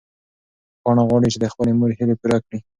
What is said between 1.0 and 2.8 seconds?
غواړي چې د خپلې مور هیلې پوره کړي.